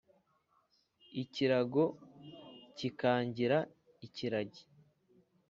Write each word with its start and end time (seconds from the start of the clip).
Ikirago 1.21 1.83
kikangira 2.77 3.57
ikiragi 4.05 4.63